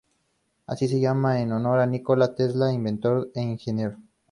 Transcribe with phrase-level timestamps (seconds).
[0.65, 3.97] Así llamadas en honor a Nikola Tesla, inventor e ingeniero.